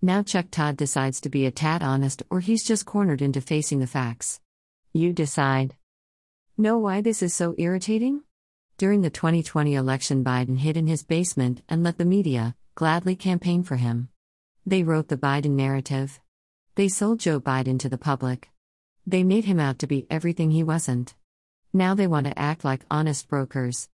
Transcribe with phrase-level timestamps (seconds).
[0.00, 3.80] Now Chuck Todd decides to be a tad honest or he's just cornered into facing
[3.80, 4.40] the facts.
[4.92, 5.74] You decide.
[6.56, 8.22] Know why this is so irritating?
[8.76, 13.64] During the 2020 election, Biden hid in his basement and let the media gladly campaign
[13.64, 14.08] for him.
[14.64, 16.20] They wrote the Biden narrative.
[16.76, 18.50] They sold Joe Biden to the public.
[19.04, 21.16] They made him out to be everything he wasn't.
[21.72, 23.88] Now they want to act like honest brokers.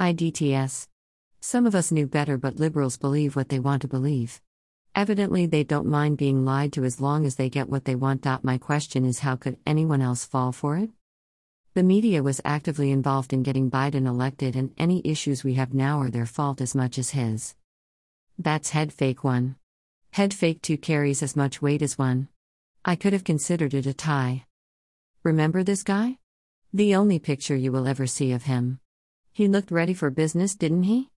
[0.00, 0.88] IDTS.
[1.40, 4.40] Some of us knew better, but liberals believe what they want to believe.
[4.94, 8.24] Evidently, they don't mind being lied to as long as they get what they want.
[8.44, 10.90] My question is how could anyone else fall for it?
[11.74, 16.00] The media was actively involved in getting Biden elected, and any issues we have now
[16.00, 17.56] are their fault as much as his.
[18.38, 19.56] That's head fake 1.
[20.12, 22.28] Head fake 2 carries as much weight as 1.
[22.84, 24.44] I could have considered it a tie.
[25.24, 26.18] Remember this guy?
[26.72, 28.78] The only picture you will ever see of him.
[29.32, 31.10] He looked ready for business, didn't he?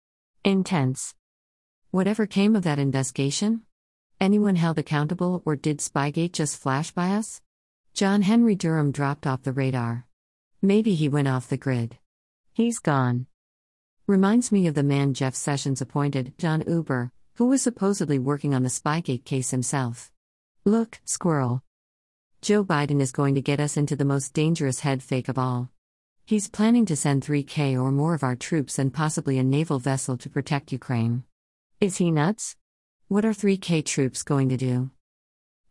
[0.45, 1.14] Intense.
[1.95, 3.62] Whatever came of that investigation?
[4.21, 7.41] Anyone held accountable, or did Spygate just flash by us?
[7.93, 10.05] John Henry Durham dropped off the radar.
[10.61, 11.98] Maybe he went off the grid.
[12.53, 13.27] He's gone.
[14.09, 18.64] Reminds me of the man Jeff Sessions appointed, John Huber, who was supposedly working on
[18.64, 20.11] the Spygate case himself.
[20.64, 21.62] Look, squirrel.
[22.42, 25.70] Joe Biden is going to get us into the most dangerous head fake of all.
[26.27, 30.19] He's planning to send 3K or more of our troops and possibly a naval vessel
[30.19, 31.23] to protect Ukraine.
[31.84, 32.56] Is he nuts?
[33.08, 34.90] What are 3K troops going to do?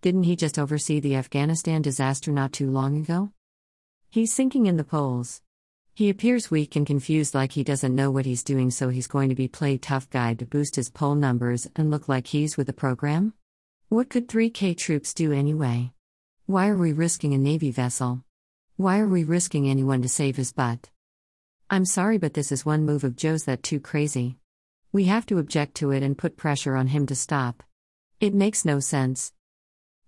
[0.04, 3.32] Didn't he just oversee the Afghanistan disaster not too long ago?
[4.12, 5.42] He's sinking in the polls.
[5.96, 9.30] He appears weak and confused, like he doesn't know what he's doing, so he's going
[9.30, 12.68] to be play tough guy to boost his poll numbers and look like he's with
[12.68, 13.34] the program?
[13.90, 15.94] What could 3K troops do anyway?
[16.46, 18.24] Why are we risking a Navy vessel?
[18.78, 20.92] Why are we risking anyone to save his butt?
[21.72, 24.38] I'm sorry, but this is one move of Joe's that too crazy.
[24.94, 27.64] We have to object to it and put pressure on him to stop.
[28.20, 29.34] It makes no sense.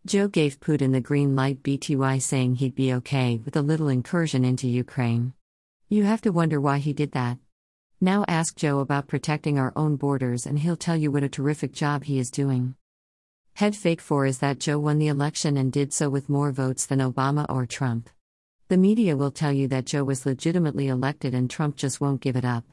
[0.06, 4.46] Joe gave Putin the green light BTY saying he'd be okay with a little incursion
[4.46, 5.34] into Ukraine.
[5.90, 7.40] You have to wonder why he did that.
[8.00, 11.74] Now ask Joe about protecting our own borders and he'll tell you what a terrific
[11.74, 12.76] job he is doing.
[13.56, 16.86] Head fake 4 is that Joe won the election and did so with more votes
[16.86, 18.08] than Obama or Trump.
[18.68, 22.36] The media will tell you that Joe was legitimately elected and Trump just won't give
[22.36, 22.66] it up.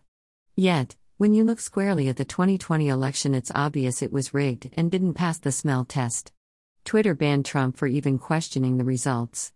[0.54, 4.90] Yet, when you look squarely at the 2020 election, it's obvious it was rigged and
[4.90, 6.32] didn't pass the smell test.
[6.84, 9.52] Twitter banned Trump for even questioning the results.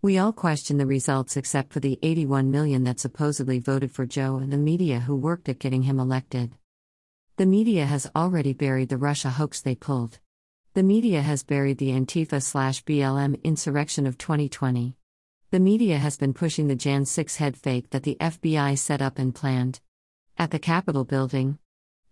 [0.00, 4.36] We all question the results except for the 81 million that supposedly voted for Joe
[4.36, 6.52] and the media who worked at getting him elected.
[7.34, 10.20] The media has already buried the Russia hoax they pulled.
[10.74, 14.94] The media has buried the Antifa slash BLM insurrection of 2020.
[15.50, 19.18] The media has been pushing the Jan 6 head fake that the FBI set up
[19.18, 19.80] and planned.
[20.40, 21.58] At the Capitol building.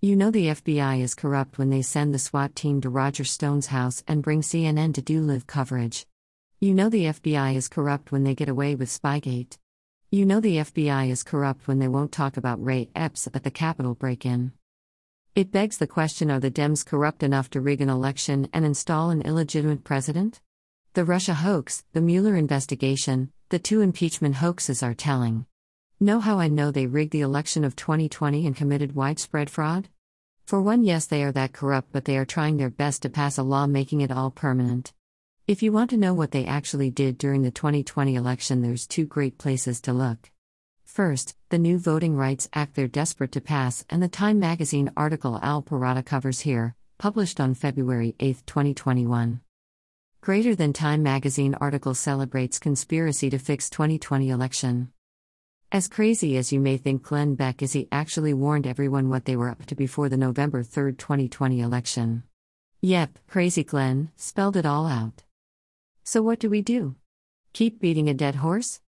[0.00, 3.68] You know the FBI is corrupt when they send the SWAT team to Roger Stone's
[3.68, 6.08] house and bring CNN to do live coverage.
[6.58, 9.58] You know the FBI is corrupt when they get away with Spygate.
[10.10, 13.50] You know the FBI is corrupt when they won't talk about Ray Epps at the
[13.52, 14.50] Capitol break in.
[15.36, 19.10] It begs the question are the Dems corrupt enough to rig an election and install
[19.10, 20.40] an illegitimate president?
[20.94, 25.46] The Russia hoax, the Mueller investigation, the two impeachment hoaxes are telling.
[25.98, 29.88] Know how I know they rigged the election of 2020 and committed widespread fraud?
[30.44, 33.38] For one, yes, they are that corrupt, but they are trying their best to pass
[33.38, 34.92] a law making it all permanent.
[35.46, 39.06] If you want to know what they actually did during the 2020 election, there's two
[39.06, 40.30] great places to look.
[40.84, 45.40] First, the new Voting Rights Act they're desperate to pass, and the Time magazine article
[45.42, 49.40] Al Perrotta covers here, published on February 8, 2021.
[50.20, 54.92] Greater than Time magazine article celebrates conspiracy to fix 2020 election.
[55.72, 59.34] As crazy as you may think Glenn Beck is, he actually warned everyone what they
[59.34, 62.22] were up to before the November 3, 2020 election.
[62.82, 65.24] Yep, crazy Glenn, spelled it all out.
[66.04, 66.94] So what do we do?
[67.52, 68.80] Keep beating a dead horse?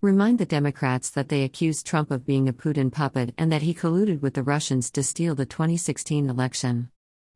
[0.00, 3.74] Remind the Democrats that they accused Trump of being a Putin puppet and that he
[3.74, 6.88] colluded with the Russians to steal the 2016 election.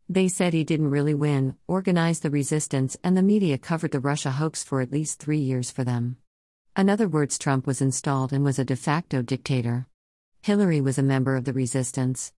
[0.08, 4.30] They said he didn't really win, organized the resistance, and the media covered the Russia
[4.30, 6.16] hoax for at least three years for them.
[6.74, 9.86] In other words, Trump was installed and was a de facto dictator.
[10.40, 12.32] Hillary was a member of the resistance.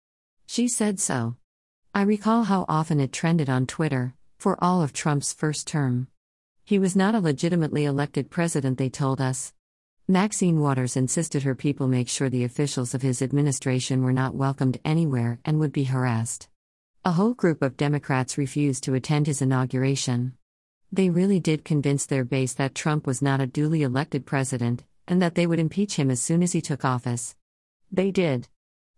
[0.45, 1.37] She said so.
[1.95, 6.09] I recall how often it trended on Twitter, for all of Trump's first term.
[6.65, 9.53] He was not a legitimately elected president, they told us.
[10.09, 14.81] Maxine Waters insisted her people make sure the officials of his administration were not welcomed
[14.85, 16.49] anywhere and would be harassed.
[17.05, 20.33] A whole group of Democrats refused to attend his inauguration.
[20.94, 25.20] They really did convince their base that Trump was not a duly elected president, and
[25.20, 27.35] that they would impeach him as soon as he took office.
[27.91, 28.46] They did.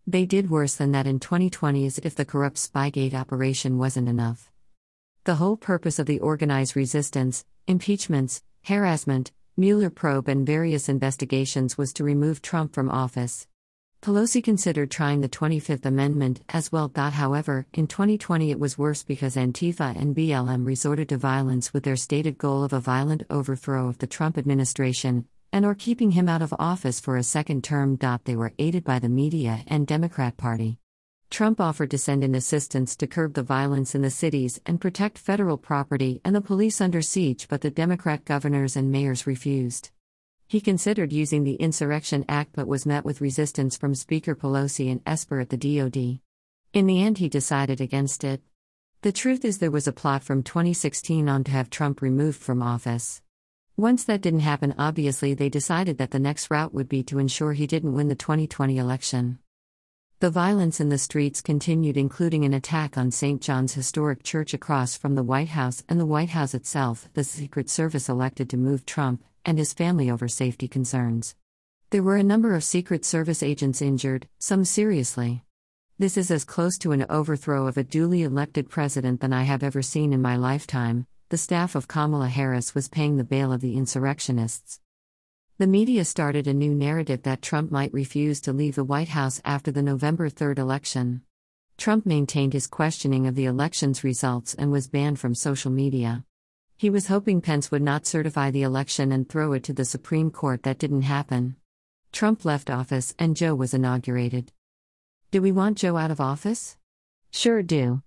[0.07, 4.51] They did worse than that in 2020 as if the corrupt Spygate operation wasn't enough.
[5.25, 11.95] The whole purpose of the organized resistance, impeachments, harassment, Mueller probe, and various investigations was
[11.95, 13.47] to remove Trump from office.
[14.03, 16.91] Pelosi considered trying the 25th Amendment as well.
[16.95, 21.97] However, in 2020 it was worse because Antifa and BLM resorted to violence with their
[21.97, 26.43] stated goal of a violent overthrow of the Trump administration and or keeping him out
[26.43, 27.99] of office for a second term.
[28.25, 30.79] They were aided by the media and Democrat Party.
[31.29, 35.19] Trump offered to send in assistance to curb the violence in the cities and protect
[35.19, 39.91] federal property and the police under siege, but the Democrat governors and mayors refused.
[40.49, 45.01] He considered using the Insurrection Act but was met with resistance from Speaker Pelosi and
[45.05, 46.21] Esper at the DoD.
[46.73, 48.43] In the end, he decided against it.
[49.03, 52.63] The truth is, there was a plot from 2016 on to have Trump removed from
[52.63, 53.23] office.
[53.77, 57.53] Once that didn't happen, obviously, they decided that the next route would be to ensure
[57.53, 59.41] he didn't win the 2020 election.
[60.21, 63.43] The violence in the streets continued, including an attack on St.
[63.43, 67.09] John's Historic Church across from the White House and the White House itself.
[67.15, 71.35] The Secret Service elected to move Trump and his family over safety concerns.
[71.91, 75.45] There were a number of Secret Service agents injured, some seriously.
[75.99, 79.63] This is as close to an overthrow of a duly elected president than I have
[79.63, 81.07] ever seen in my lifetime.
[81.31, 84.81] The staff of Kamala Harris was paying the bail of the insurrectionists.
[85.59, 89.41] The media started a new narrative that Trump might refuse to leave the White House
[89.45, 91.23] after the November 3 election.
[91.79, 96.25] Trump maintained his questioning of the election's results and was banned from social media.
[96.79, 100.31] He was hoping Pence would not certify the election and throw it to the Supreme
[100.31, 100.63] Court.
[100.65, 101.57] That didn't happen.
[102.13, 104.53] Trump left office and Joe was inaugurated.
[105.31, 106.77] Do we want Joe out of office?
[107.31, 108.03] Sure do.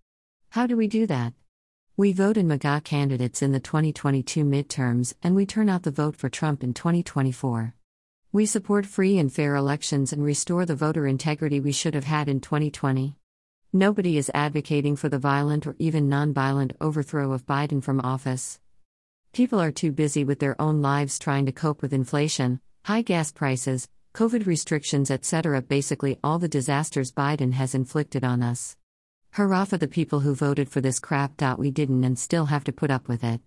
[0.50, 1.34] How do we do that?
[1.98, 6.16] We vote in MAGA candidates in the 2022 midterms and we turn out the vote
[6.16, 7.74] for Trump in 2024.
[8.32, 12.30] We support free and fair elections and restore the voter integrity we should have had
[12.30, 13.19] in 2020.
[13.72, 18.60] Nobody is advocating for the violent or even nonviolent overthrow of Biden from office.
[19.32, 23.32] People are too busy with their own lives trying to cope with inflation, high gas
[23.32, 25.62] prices, COVID restrictions, etc.
[25.62, 28.76] Basically, all the disasters Biden has inflicted on us.
[29.34, 31.40] Hurrah for the people who voted for this crap.
[31.60, 33.40] We didn't and still have to put up with it.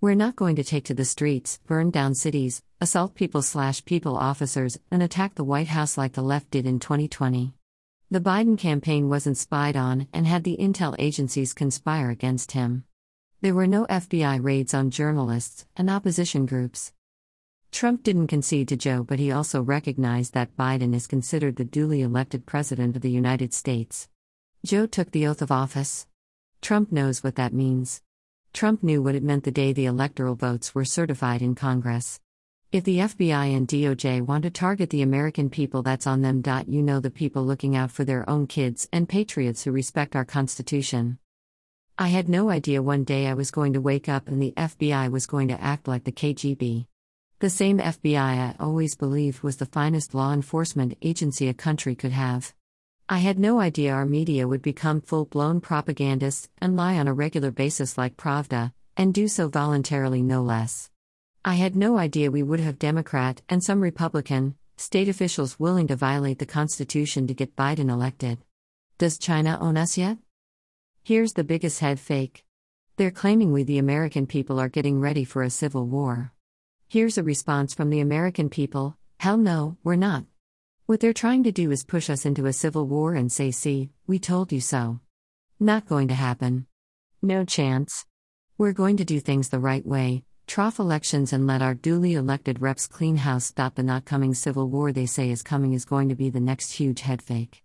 [0.00, 4.16] We're not going to take to the streets, burn down cities, assault people slash people
[4.16, 7.54] officers, and attack the White House like the left did in 2020.
[8.12, 12.84] The Biden campaign wasn't spied on and had the intel agencies conspire against him.
[13.40, 16.92] There were no FBI raids on journalists and opposition groups.
[17.70, 22.02] Trump didn't concede to Joe, but he also recognized that Biden is considered the duly
[22.02, 24.10] elected President of the United States.
[24.62, 26.06] Joe took the oath of office.
[26.60, 28.02] Trump knows what that means.
[28.52, 32.20] Trump knew what it meant the day the electoral votes were certified in Congress.
[32.72, 36.42] If the FBI and DOJ want to target the American people, that's on them.
[36.66, 40.24] You know, the people looking out for their own kids and patriots who respect our
[40.24, 41.18] Constitution.
[41.98, 45.10] I had no idea one day I was going to wake up and the FBI
[45.10, 46.86] was going to act like the KGB.
[47.40, 52.12] The same FBI I always believed was the finest law enforcement agency a country could
[52.12, 52.54] have.
[53.06, 57.12] I had no idea our media would become full blown propagandists and lie on a
[57.12, 60.91] regular basis like Pravda, and do so voluntarily no less.
[61.44, 65.96] I had no idea we would have Democrat and some Republican state officials willing to
[65.96, 68.38] violate the Constitution to get Biden elected.
[68.98, 70.18] Does China own us yet?
[71.02, 72.44] Here's the biggest head fake.
[72.96, 76.32] They're claiming we, the American people, are getting ready for a civil war.
[76.88, 80.24] Here's a response from the American people Hell no, we're not.
[80.86, 83.90] What they're trying to do is push us into a civil war and say, see,
[84.06, 85.00] we told you so.
[85.58, 86.66] Not going to happen.
[87.20, 88.06] No chance.
[88.58, 92.60] We're going to do things the right way, trough elections and let our duly elected
[92.60, 93.50] reps clean house.
[93.52, 96.72] The not coming civil war they say is coming is going to be the next
[96.72, 97.62] huge head fake.